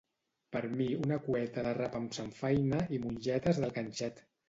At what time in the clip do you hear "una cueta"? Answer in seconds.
1.01-1.67